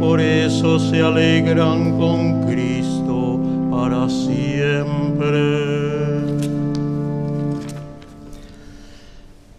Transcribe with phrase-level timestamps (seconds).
[0.00, 3.38] por eso se alegran con Cristo
[3.70, 5.38] para siempre.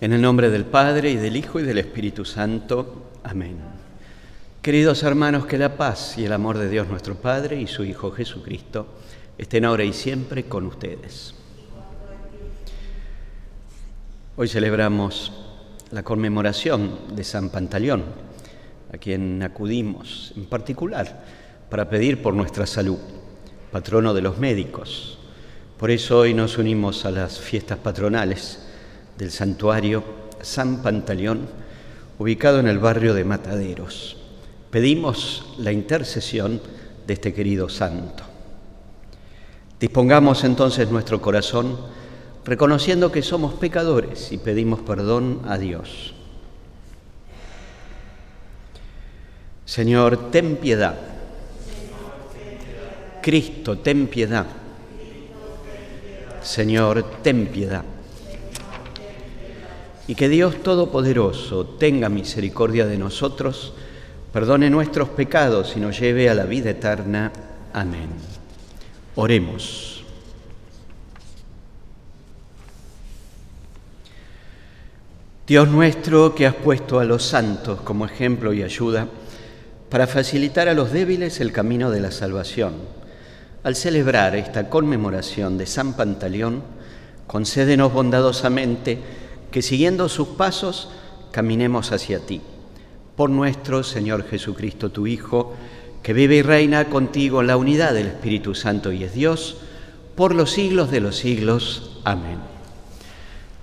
[0.02, 3.12] En el nombre del Padre y del Hijo y del Espíritu Santo.
[3.24, 3.58] Amén.
[4.64, 8.10] Queridos hermanos, que la paz y el amor de Dios nuestro Padre y su Hijo
[8.12, 8.88] Jesucristo
[9.38, 11.36] estén ahora y siempre con ustedes.
[14.38, 15.32] Hoy celebramos
[15.92, 18.31] la conmemoración de San Pantaleón,
[18.94, 21.24] a quien acudimos en particular
[21.70, 22.98] para pedir por nuestra salud,
[23.72, 25.18] patrono de los médicos.
[25.78, 28.60] Por eso hoy nos unimos a las fiestas patronales
[29.18, 30.04] del santuario
[30.42, 31.48] San Pantaleón,
[32.20, 34.18] ubicado en el barrio de Mataderos.
[34.70, 36.62] Pedimos la intercesión
[37.08, 38.24] de este querido santo.
[39.80, 41.78] Dispongamos entonces nuestro corazón
[42.46, 46.14] reconociendo que somos pecadores y pedimos perdón a Dios.
[49.72, 51.00] Señor, ten piedad.
[53.22, 54.46] Cristo, ten piedad.
[56.44, 57.86] Señor, ten piedad
[60.12, 63.72] y que Dios Todopoderoso tenga misericordia de nosotros,
[64.34, 67.32] perdone nuestros pecados y nos lleve a la vida eterna.
[67.72, 68.10] Amén.
[69.16, 70.04] Oremos.
[75.48, 79.08] Dios nuestro que has puesto a los santos como ejemplo y ayuda
[79.92, 82.76] para facilitar a los débiles el camino de la salvación,
[83.62, 86.64] al celebrar esta conmemoración de San Pantaleón,
[87.28, 89.00] concédenos bondadosamente
[89.52, 90.88] que siguiendo sus pasos
[91.32, 92.40] caminemos hacia ti.
[93.18, 95.56] Por nuestro Señor Jesucristo, tu Hijo,
[96.02, 99.58] que vive y reina contigo en la unidad del Espíritu Santo y es Dios,
[100.16, 102.00] por los siglos de los siglos.
[102.06, 102.40] Amén.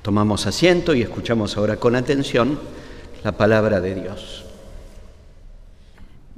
[0.03, 2.59] Tomamos asiento y escuchamos ahora con atención
[3.25, 4.48] la palabra de Dios.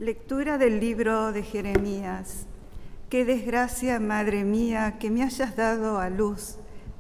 [0.01, 2.47] Lectura del libro de Jeremías.
[3.11, 6.57] Qué desgracia, Madre mía, que me hayas dado a luz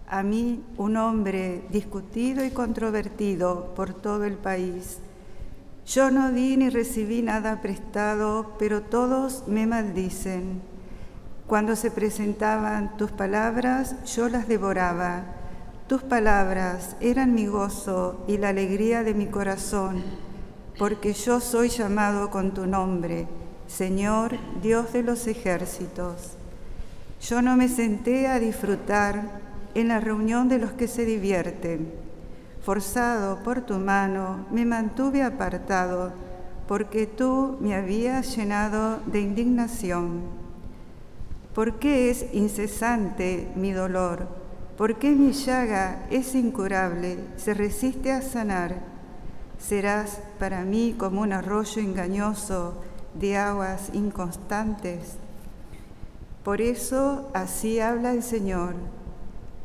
[0.07, 4.99] a mí, un hombre discutido y controvertido por todo el país.
[5.87, 10.61] Yo no di ni recibí nada prestado, pero todos me maldicen.
[11.47, 15.25] Cuando se presentaban tus palabras, yo las devoraba.
[15.87, 20.03] Tus palabras eran mi gozo y la alegría de mi corazón,
[20.81, 23.27] porque yo soy llamado con tu nombre,
[23.67, 26.39] Señor, Dios de los ejércitos.
[27.21, 29.43] Yo no me senté a disfrutar
[29.75, 31.93] en la reunión de los que se divierten.
[32.65, 36.15] Forzado por tu mano, me mantuve apartado,
[36.67, 40.23] porque tú me habías llenado de indignación.
[41.55, 44.29] ¿Por qué es incesante mi dolor?
[44.79, 48.90] ¿Por qué mi llaga es incurable, se resiste a sanar?
[49.61, 52.75] Serás para mí como un arroyo engañoso
[53.15, 55.17] de aguas inconstantes.
[56.43, 58.75] Por eso así habla el Señor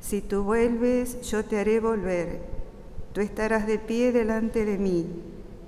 [0.07, 2.39] si tú vuelves, yo te haré volver.
[3.11, 5.07] Tú estarás de pie delante de mí.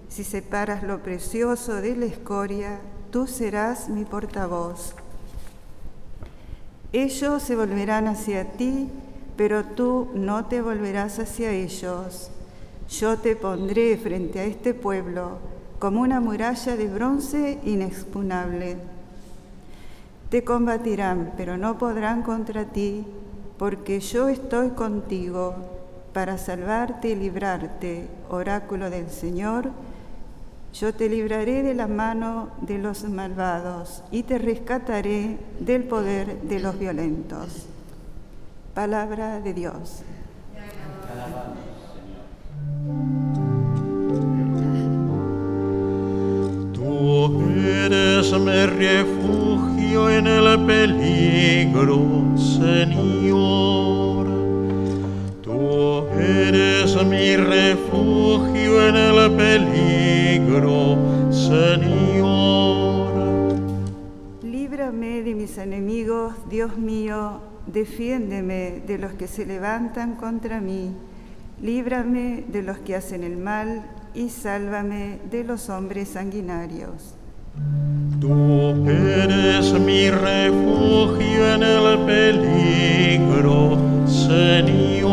[0.10, 4.94] Si separas lo precioso de la escoria, tú serás mi portavoz.
[6.94, 8.92] Ellos se volverán hacia ti,
[9.38, 12.30] pero tú no te volverás hacia ellos.
[12.90, 15.40] Yo te pondré frente a este pueblo
[15.78, 18.78] como una muralla de bronce inexpugnable.
[20.30, 23.06] Te combatirán, pero no podrán contra ti
[23.58, 25.56] porque yo estoy contigo
[26.14, 29.70] para salvarte y librarte, oráculo del Señor.
[30.74, 36.60] Yo te libraré de la mano de los malvados y te rescataré del poder de
[36.60, 37.66] los violentos.
[38.74, 40.04] Palabra de Dios.
[46.74, 54.28] Tú eres mi refugio en el peligro, Señor.
[55.42, 60.98] Tú eres mi refugio en el peligro,
[61.32, 63.14] Señor.
[64.44, 70.92] Líbrame de mis enemigos, Dios mío, defiéndeme de los que se levantan contra mí.
[71.62, 73.84] Líbrame de los que hacen el mal
[74.14, 77.16] y sálvame de los hombres sanguinarios.
[78.20, 83.78] Tú eres mi refugio en el peligro,
[84.08, 85.08] Señor.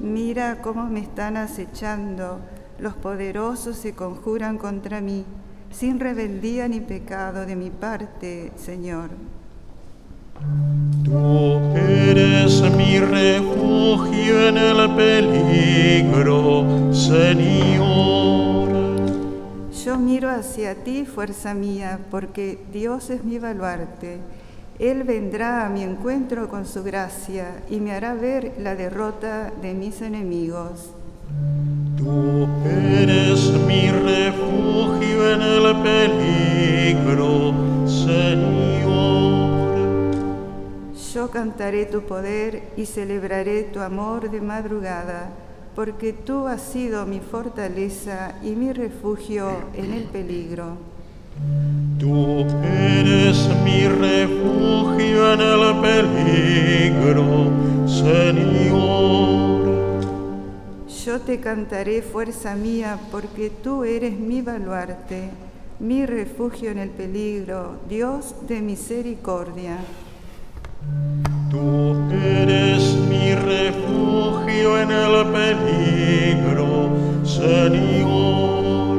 [0.00, 2.40] Mira cómo me están acechando
[2.80, 5.26] los poderosos se conjuran contra mí,
[5.70, 9.10] sin rebeldía ni pecado de mi parte, Señor.
[11.04, 18.68] Tú eres mi refugio en el peligro, Señor.
[19.84, 24.18] Yo miro hacia ti, fuerza mía, porque Dios es mi baluarte.
[24.78, 29.72] Él vendrá a mi encuentro con su gracia y me hará ver la derrota de
[29.74, 30.90] mis enemigos.
[31.96, 37.54] Tú eres mi refugio en el peligro,
[37.86, 38.59] Señor.
[41.20, 45.28] Yo cantaré tu poder y celebraré tu amor de madrugada,
[45.76, 50.78] porque tú has sido mi fortaleza y mi refugio en el peligro.
[51.98, 57.50] Tú eres mi refugio en el peligro,
[57.86, 58.80] Señor.
[61.04, 65.28] Yo te cantaré, fuerza mía, porque tú eres mi baluarte,
[65.80, 69.76] mi refugio en el peligro, Dios de misericordia.
[71.50, 76.90] Tú eres mi refugio en el peligro,
[77.24, 78.89] Señor.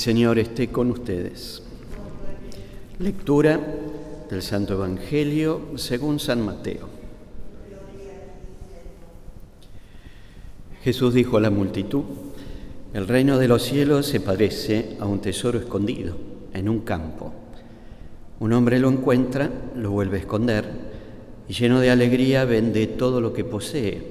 [0.00, 1.62] Señor esté con ustedes.
[3.00, 3.60] Lectura
[4.30, 6.88] del Santo Evangelio según San Mateo.
[10.82, 12.04] Jesús dijo a la multitud,
[12.94, 16.16] el reino de los cielos se parece a un tesoro escondido
[16.54, 17.34] en un campo.
[18.38, 20.64] Un hombre lo encuentra, lo vuelve a esconder
[21.46, 24.02] y lleno de alegría vende todo lo que posee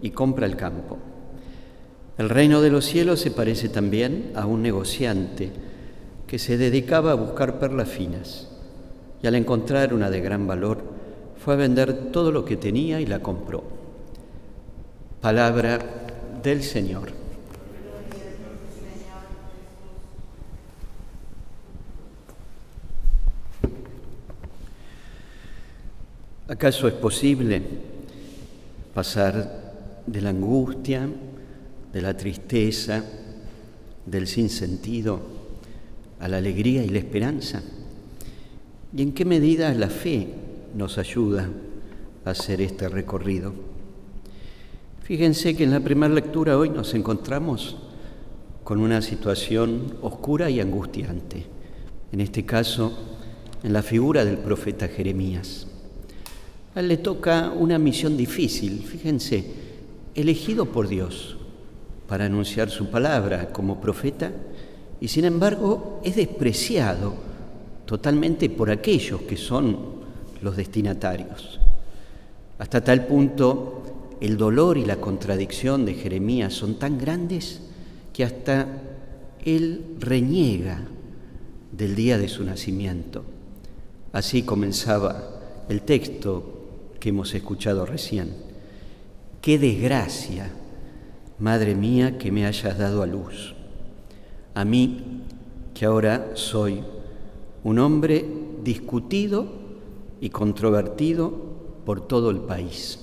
[0.00, 0.96] y compra el campo.
[2.16, 5.50] El reino de los cielos se parece también a un negociante
[6.28, 8.48] que se dedicaba a buscar perlas finas
[9.22, 10.82] y al encontrar una de gran valor
[11.44, 13.64] fue a vender todo lo que tenía y la compró.
[15.20, 15.78] Palabra
[16.42, 17.24] del Señor.
[26.46, 27.62] ¿Acaso es posible
[28.94, 29.72] pasar
[30.06, 31.08] de la angustia,
[31.94, 33.04] de la tristeza,
[34.04, 35.20] del sinsentido
[36.18, 37.62] a la alegría y la esperanza?
[38.94, 40.26] ¿Y en qué medida la fe
[40.74, 41.48] nos ayuda
[42.24, 43.54] a hacer este recorrido?
[45.04, 47.76] Fíjense que en la primera lectura hoy nos encontramos
[48.64, 51.46] con una situación oscura y angustiante,
[52.10, 52.92] en este caso
[53.62, 55.68] en la figura del profeta Jeremías.
[56.74, 59.44] A él le toca una misión difícil, fíjense,
[60.16, 61.36] elegido por Dios
[62.08, 64.30] para anunciar su palabra como profeta
[65.00, 67.14] y sin embargo es despreciado
[67.86, 69.76] totalmente por aquellos que son
[70.42, 71.60] los destinatarios.
[72.58, 73.82] Hasta tal punto
[74.20, 77.60] el dolor y la contradicción de Jeremías son tan grandes
[78.12, 78.66] que hasta
[79.44, 80.80] él reniega
[81.72, 83.24] del día de su nacimiento.
[84.12, 86.54] Así comenzaba el texto
[87.00, 88.30] que hemos escuchado recién.
[89.42, 90.50] Qué desgracia,
[91.38, 93.54] Madre mía, que me hayas dado a luz.
[94.54, 95.22] A mí,
[95.74, 96.82] que ahora soy
[97.64, 98.24] un hombre
[98.62, 99.46] discutido
[100.20, 101.32] y controvertido
[101.84, 103.00] por todo el país.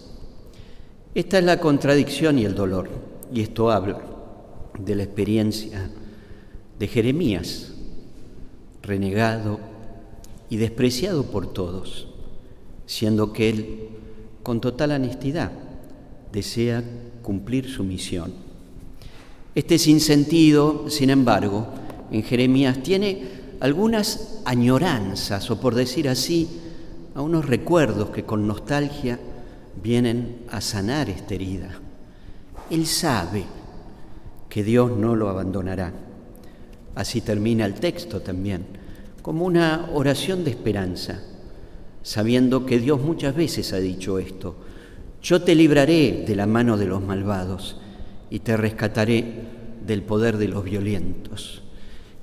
[1.13, 2.88] Esta es la contradicción y el dolor,
[3.33, 4.00] y esto habla
[4.79, 5.89] de la experiencia
[6.79, 7.73] de Jeremías,
[8.81, 9.59] renegado
[10.50, 12.07] y despreciado por todos,
[12.85, 13.89] siendo que él,
[14.41, 15.51] con total honestidad,
[16.31, 16.81] desea
[17.22, 18.34] cumplir su misión.
[19.54, 21.68] Este sinsentido, sin embargo,
[22.12, 23.24] en Jeremías tiene
[23.60, 26.48] algunas añoranzas, o por decir así,
[27.13, 29.20] a unos recuerdos que con nostalgia
[29.82, 31.70] vienen a sanar esta herida.
[32.70, 33.44] Él sabe
[34.50, 35.94] que Dios no lo abandonará.
[36.96, 38.66] Así termina el texto también,
[39.22, 41.22] como una oración de esperanza,
[42.04, 44.56] sabiendo que Dios muchas veces ha dicho esto,
[45.22, 47.78] yo te libraré de la mano de los malvados
[48.30, 49.25] y te rescataré
[49.86, 51.62] del poder de los violentos.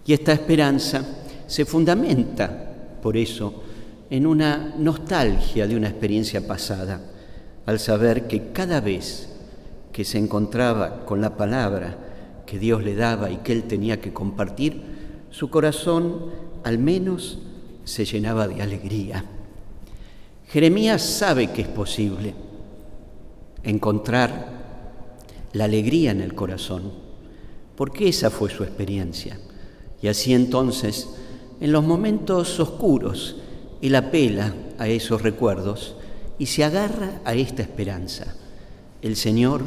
[0.05, 1.05] Y esta esperanza
[1.47, 3.63] se fundamenta, por eso,
[4.11, 7.01] en una nostalgia de una experiencia pasada,
[7.67, 9.29] al saber que cada vez
[9.93, 11.97] que se encontraba con la palabra
[12.47, 14.83] que Dios le daba y que él tenía que compartir,
[15.31, 16.31] su corazón
[16.65, 17.39] al menos
[17.85, 19.25] se llenaba de alegría.
[20.49, 22.48] Jeremías sabe que es posible
[23.63, 24.59] encontrar
[25.53, 26.93] la alegría en el corazón,
[27.77, 29.39] porque esa fue su experiencia.
[30.03, 31.09] Y así entonces,
[31.61, 33.37] en los momentos oscuros,
[33.83, 35.97] él apela a esos recuerdos
[36.39, 38.35] y se agarra a esta esperanza.
[39.03, 39.63] El Señor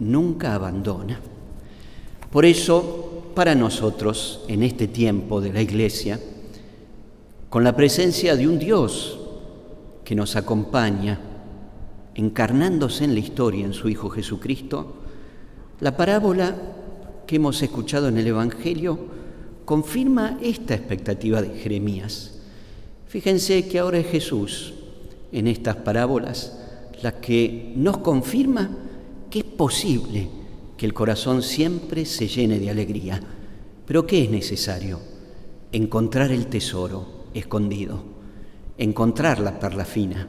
[0.00, 1.20] nunca abandona.
[2.30, 6.20] Por eso, para nosotros, en este tiempo de la Iglesia,
[7.48, 9.18] con la presencia de un Dios
[10.04, 11.18] que nos acompaña,
[12.18, 14.96] encarnándose en la historia en su Hijo Jesucristo,
[15.78, 16.56] la parábola
[17.28, 18.98] que hemos escuchado en el Evangelio
[19.64, 22.40] confirma esta expectativa de Jeremías.
[23.06, 24.74] Fíjense que ahora es Jesús
[25.30, 26.58] en estas parábolas
[27.02, 28.68] la que nos confirma
[29.30, 30.28] que es posible
[30.76, 33.20] que el corazón siempre se llene de alegría.
[33.86, 34.98] Pero ¿qué es necesario?
[35.70, 38.02] Encontrar el tesoro escondido,
[38.76, 40.26] encontrar la perla fina,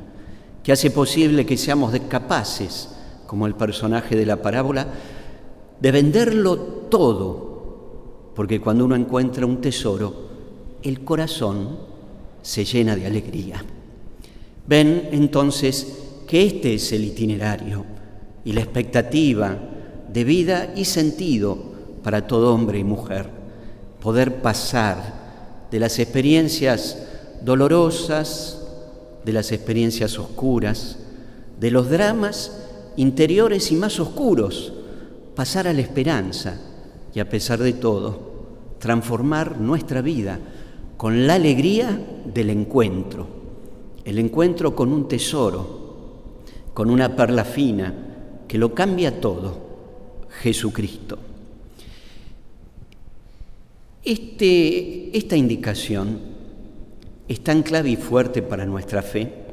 [0.63, 2.89] que hace posible que seamos capaces,
[3.27, 4.87] como el personaje de la parábola,
[5.79, 6.57] de venderlo
[6.89, 10.29] todo, porque cuando uno encuentra un tesoro,
[10.83, 11.77] el corazón
[12.41, 13.63] se llena de alegría.
[14.67, 17.85] Ven entonces que este es el itinerario
[18.45, 19.57] y la expectativa
[20.11, 21.57] de vida y sentido
[22.03, 23.29] para todo hombre y mujer,
[24.01, 26.97] poder pasar de las experiencias
[27.41, 28.58] dolorosas,
[29.23, 30.97] de las experiencias oscuras,
[31.59, 34.73] de los dramas interiores y más oscuros
[35.35, 36.59] pasar a la esperanza
[37.13, 38.29] y a pesar de todo,
[38.79, 40.39] transformar nuestra vida
[40.97, 43.27] con la alegría del encuentro,
[44.03, 45.79] el encuentro con un tesoro,
[46.73, 47.93] con una perla fina
[48.47, 49.57] que lo cambia todo,
[50.41, 51.17] Jesucristo.
[54.03, 56.19] Este, esta indicación
[57.29, 59.47] es tan clave y fuerte para nuestra fe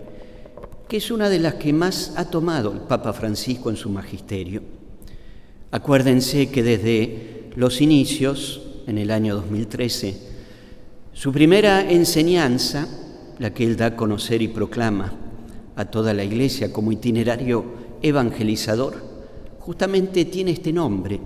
[0.88, 4.62] que es una de las que más ha tomado el Papa Francisco en su magisterio.
[5.72, 10.16] Acuérdense que desde los inicios, en el año 2013,
[11.12, 12.86] su primera enseñanza,
[13.38, 15.12] la que él da a conocer y proclama
[15.74, 17.64] a toda la Iglesia como itinerario
[18.00, 18.94] evangelizador,
[19.58, 21.18] justamente tiene este nombre,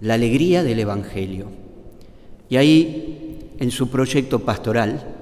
[0.00, 1.46] la alegría del Evangelio.
[2.50, 5.17] Y ahí, en su proyecto pastoral,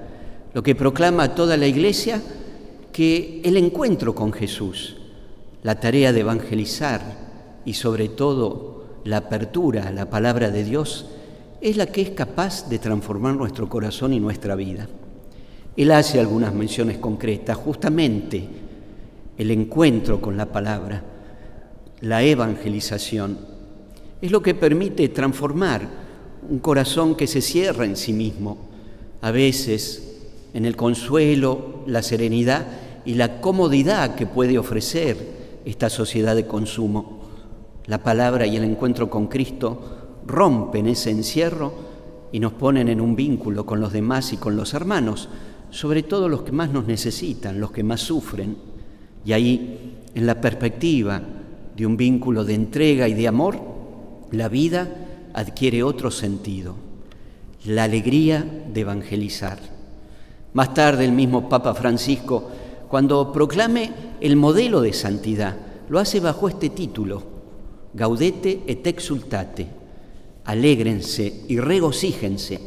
[0.53, 2.21] lo que proclama toda la Iglesia,
[2.91, 4.97] que el encuentro con Jesús,
[5.63, 7.27] la tarea de evangelizar,
[7.65, 11.05] y sobre todo la apertura a la palabra de Dios
[11.59, 14.87] es la que es capaz de transformar nuestro corazón y nuestra vida.
[15.75, 18.47] Él hace algunas menciones concretas, justamente
[19.37, 21.03] el encuentro con la palabra,
[22.01, 23.37] la evangelización,
[24.21, 25.87] es lo que permite transformar
[26.49, 28.57] un corazón que se cierra en sí mismo,
[29.21, 30.06] a veces
[30.57, 32.65] en el consuelo, la serenidad
[33.05, 37.19] y la comodidad que puede ofrecer esta sociedad de consumo.
[37.85, 41.73] La palabra y el encuentro con Cristo rompen ese encierro
[42.31, 45.29] y nos ponen en un vínculo con los demás y con los hermanos,
[45.69, 48.57] sobre todo los que más nos necesitan, los que más sufren.
[49.23, 51.21] Y ahí, en la perspectiva
[51.75, 53.61] de un vínculo de entrega y de amor,
[54.31, 54.89] la vida
[55.35, 56.73] adquiere otro sentido,
[57.63, 59.76] la alegría de evangelizar.
[60.53, 62.49] Más tarde el mismo Papa Francisco,
[62.87, 65.55] cuando proclame el modelo de santidad,
[65.89, 67.23] lo hace bajo este título,
[67.93, 69.67] gaudete et exultate,
[70.45, 72.59] alégrense y regocíjense,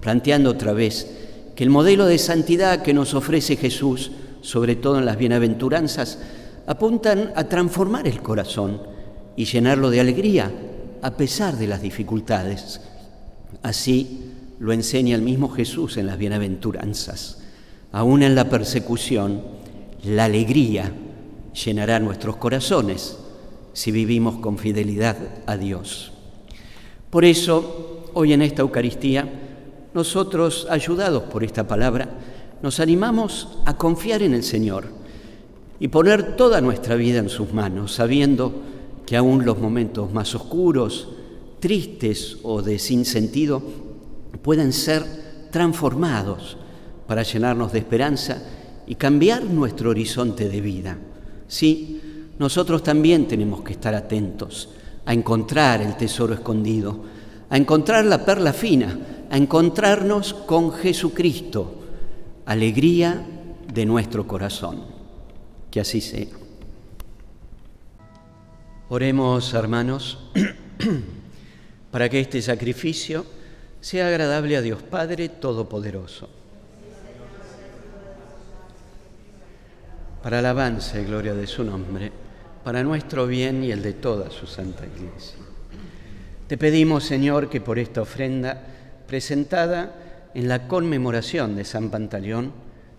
[0.00, 1.06] planteando otra vez
[1.54, 6.18] que el modelo de santidad que nos ofrece Jesús, sobre todo en las bienaventuranzas,
[6.66, 8.80] apuntan a transformar el corazón
[9.36, 10.52] y llenarlo de alegría
[11.02, 12.80] a pesar de las dificultades.
[13.62, 17.42] Así lo enseña el mismo Jesús en las bienaventuranzas.
[17.92, 19.42] Aún en la persecución,
[20.04, 20.92] la alegría
[21.64, 23.18] llenará nuestros corazones
[23.72, 26.12] si vivimos con fidelidad a Dios.
[27.10, 29.28] Por eso, hoy en esta Eucaristía,
[29.94, 32.08] nosotros, ayudados por esta palabra,
[32.62, 34.86] nos animamos a confiar en el Señor
[35.80, 38.52] y poner toda nuestra vida en sus manos, sabiendo
[39.06, 41.08] que aún los momentos más oscuros,
[41.60, 43.62] tristes o de sinsentido
[44.42, 45.04] pueden ser
[45.50, 46.56] transformados
[47.06, 48.42] para llenarnos de esperanza
[48.86, 50.98] y cambiar nuestro horizonte de vida.
[51.46, 52.00] Sí,
[52.38, 54.70] nosotros también tenemos que estar atentos
[55.04, 57.04] a encontrar el tesoro escondido,
[57.48, 58.98] a encontrar la perla fina,
[59.30, 61.82] a encontrarnos con Jesucristo,
[62.44, 63.26] alegría
[63.72, 64.84] de nuestro corazón.
[65.70, 66.26] Que así sea.
[68.90, 70.18] Oremos, hermanos,
[71.90, 73.24] para que este sacrificio
[73.80, 76.28] sea agradable a Dios Padre Todopoderoso.
[80.22, 82.10] Para alabanza y gloria de su nombre,
[82.64, 85.38] para nuestro bien y el de toda su santa iglesia.
[86.48, 88.60] Te pedimos, Señor, que por esta ofrenda
[89.06, 89.94] presentada
[90.34, 92.52] en la conmemoración de San Pantaleón,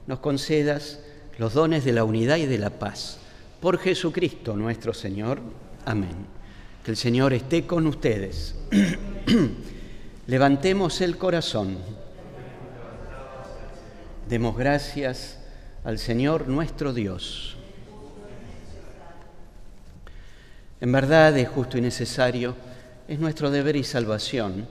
[0.08, 1.00] nos concedas
[1.38, 3.20] los dones de la unidad y de la paz.
[3.60, 5.40] Por Jesucristo nuestro Señor.
[5.86, 6.26] Amén.
[6.84, 8.56] Que el Señor esté con ustedes.
[10.30, 11.76] Levantemos el corazón.
[14.30, 15.40] Demos gracias
[15.84, 17.58] al Señor nuestro Dios.
[20.82, 22.54] En verdad es justo y necesario,
[23.08, 24.68] es nuestro deber y salvación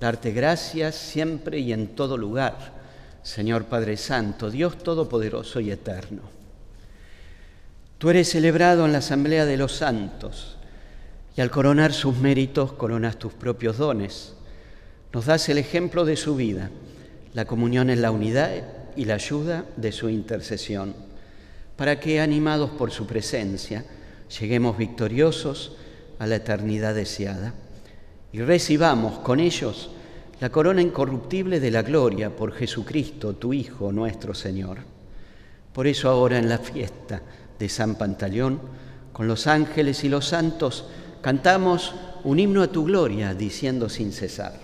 [0.00, 2.56] darte gracias siempre y en todo lugar,
[3.22, 6.22] Señor Padre Santo, Dios Todopoderoso y Eterno.
[7.98, 10.56] Tú eres celebrado en la Asamblea de los Santos
[11.36, 14.36] y al coronar sus méritos coronas tus propios dones.
[15.14, 16.70] Nos das el ejemplo de su vida,
[17.34, 18.50] la comunión en la unidad
[18.96, 20.92] y la ayuda de su intercesión,
[21.76, 23.84] para que, animados por su presencia,
[24.40, 25.76] lleguemos victoriosos
[26.18, 27.54] a la eternidad deseada
[28.32, 29.90] y recibamos con ellos
[30.40, 34.78] la corona incorruptible de la gloria por Jesucristo, tu Hijo, nuestro Señor.
[35.72, 37.22] Por eso ahora en la fiesta
[37.56, 38.60] de San Pantaleón,
[39.12, 40.86] con los ángeles y los santos,
[41.20, 41.94] cantamos
[42.24, 44.63] un himno a tu gloria, diciendo sin cesar.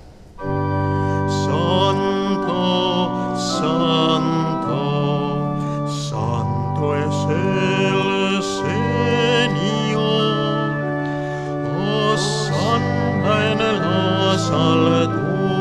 [1.71, 4.83] Santo, santo,
[5.87, 10.03] santo es el Señor.
[11.79, 15.61] Hosanna en las alturas.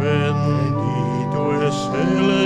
[0.00, 2.45] Bendito es el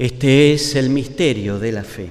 [0.00, 2.08] Este es el misterio de la fe.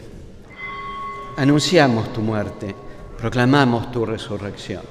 [1.37, 2.75] Anunciamos tu muerte,
[3.17, 4.83] proclamamos tu resurrección.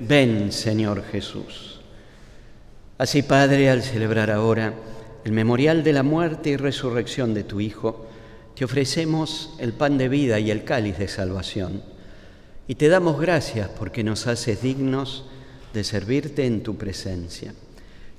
[0.00, 1.80] Ven, Señor Jesús.
[2.98, 4.74] Así, Padre, al celebrar ahora
[5.24, 8.08] el memorial de la muerte y resurrección de tu Hijo,
[8.56, 11.82] te ofrecemos el pan de vida y el cáliz de salvación.
[12.66, 15.26] Y te damos gracias porque nos haces dignos
[15.72, 17.54] de servirte en tu presencia.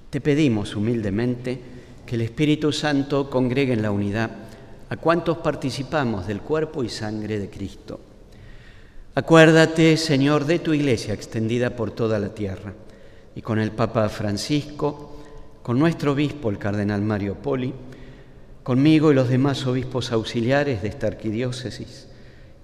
[0.10, 1.75] Te pedimos humildemente
[2.06, 4.32] que el Espíritu Santo congregue en la unidad
[4.90, 8.00] a cuantos participamos del cuerpo y sangre de Cristo.
[9.16, 12.74] Acuérdate, Señor, de tu iglesia extendida por toda la tierra
[13.36, 15.18] y con el Papa Francisco,
[15.64, 17.74] con nuestro obispo, el cardenal Mario Poli,
[18.62, 22.08] conmigo y los demás obispos auxiliares de esta arquidiócesis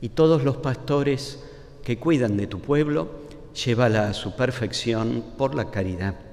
[0.01, 1.39] y todos los pastores
[1.83, 3.09] que cuidan de tu pueblo,
[3.53, 6.30] llévala a su perfección por la caridad.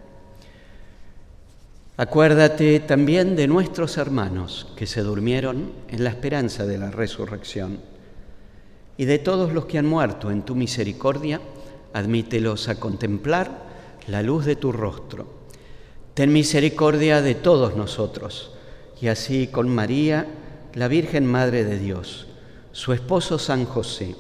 [2.01, 7.81] Acuérdate también de nuestros hermanos que se durmieron en la esperanza de la resurrección
[8.97, 11.41] y de todos los que han muerto en tu misericordia,
[11.93, 13.51] admítelos a contemplar
[14.07, 15.27] la luz de tu rostro.
[16.15, 18.53] Ten misericordia de todos nosotros
[19.01, 20.25] y así con María,
[20.75, 22.29] la Virgen Madre de Dios,
[22.71, 24.15] su esposo San José,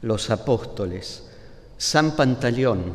[0.00, 1.28] los apóstoles,
[1.76, 2.94] San Pantaleón,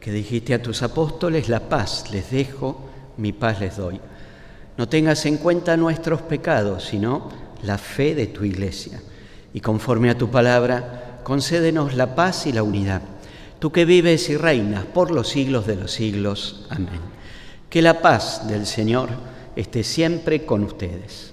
[0.00, 4.00] que dijiste a tus apóstoles, la paz les dejo, mi paz les doy.
[4.76, 7.30] No tengas en cuenta nuestros pecados, sino
[7.62, 9.00] la fe de tu iglesia.
[9.52, 13.02] Y conforme a tu palabra, concédenos la paz y la unidad
[13.58, 16.66] tú que vives y reinas por los siglos de los siglos.
[16.68, 17.00] Amén.
[17.68, 19.10] Que la paz del Señor
[19.56, 21.32] esté siempre con ustedes.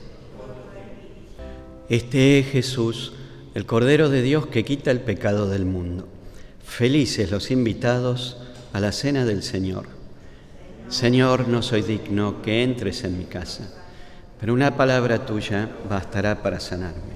[1.87, 3.13] Este es Jesús,
[3.53, 6.07] el Cordero de Dios que quita el pecado del mundo.
[6.63, 8.37] Felices los invitados
[8.75, 9.85] a la cena del Señor.
[10.89, 13.73] Señor, no soy digno que entres en mi casa,
[14.37, 17.15] pero una palabra tuya bastará para sanarme.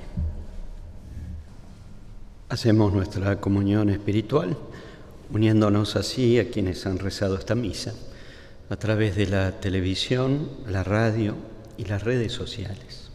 [2.47, 4.55] Hacemos nuestra comunión espiritual
[5.33, 7.93] uniéndonos así a quienes han rezado esta misa
[8.69, 11.35] a través de la televisión, la radio
[11.77, 13.09] y las redes sociales.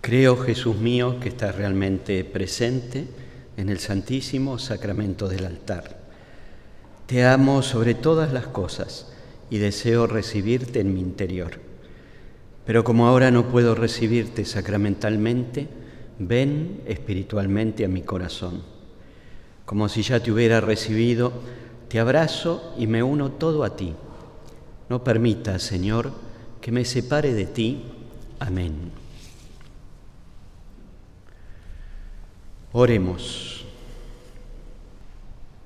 [0.00, 3.06] Creo, Jesús mío, que estás realmente presente
[3.58, 6.05] en el Santísimo Sacramento del altar.
[7.06, 9.12] Te amo sobre todas las cosas
[9.50, 11.60] y deseo recibirte en mi interior.
[12.64, 15.68] Pero como ahora no puedo recibirte sacramentalmente,
[16.18, 18.76] ven espiritualmente a mi corazón
[19.66, 21.32] como si ya te hubiera recibido,
[21.88, 23.94] te abrazo y me uno todo a ti.
[24.88, 26.12] No permita, Señor,
[26.60, 27.82] que me separe de ti.
[28.38, 28.92] Amén.
[32.72, 33.65] Oremos.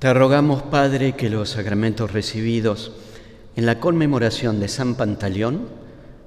[0.01, 2.91] Te rogamos, Padre, que los sacramentos recibidos
[3.55, 5.69] en la conmemoración de San Pantaleón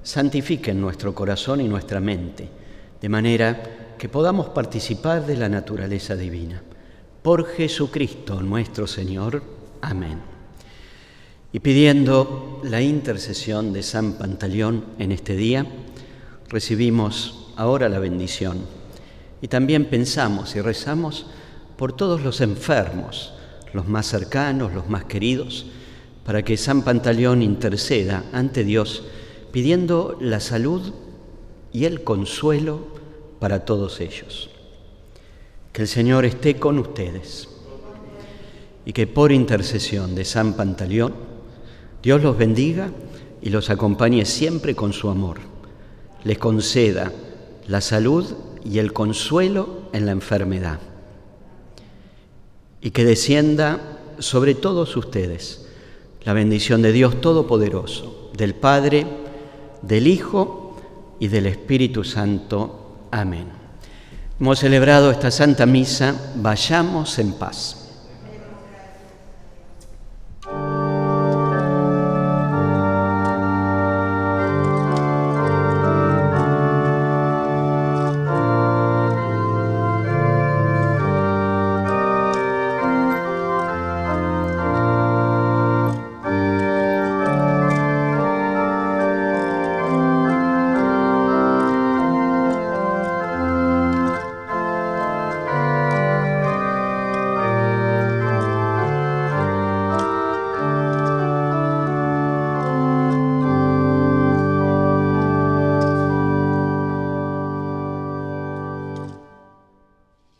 [0.00, 2.48] santifiquen nuestro corazón y nuestra mente,
[3.00, 6.62] de manera que podamos participar de la naturaleza divina
[7.20, 9.42] por Jesucristo nuestro Señor.
[9.80, 10.20] Amén.
[11.52, 15.66] Y pidiendo la intercesión de San Pantaleón en este día,
[16.48, 18.58] recibimos ahora la bendición.
[19.42, 21.26] Y también pensamos y rezamos
[21.76, 23.33] por todos los enfermos,
[23.74, 25.66] los más cercanos, los más queridos,
[26.24, 29.04] para que San Pantaleón interceda ante Dios
[29.52, 30.94] pidiendo la salud
[31.72, 32.86] y el consuelo
[33.40, 34.48] para todos ellos.
[35.72, 37.48] Que el Señor esté con ustedes
[38.86, 41.14] y que por intercesión de San Pantaleón,
[42.02, 42.90] Dios los bendiga
[43.42, 45.38] y los acompañe siempre con su amor.
[46.22, 47.12] Les conceda
[47.66, 48.24] la salud
[48.64, 50.78] y el consuelo en la enfermedad.
[52.84, 53.80] Y que descienda
[54.20, 55.66] sobre todos ustedes
[56.22, 59.06] la bendición de Dios Todopoderoso, del Padre,
[59.80, 60.76] del Hijo
[61.18, 63.06] y del Espíritu Santo.
[63.10, 63.46] Amén.
[64.38, 67.83] Hemos celebrado esta Santa Misa, vayamos en paz.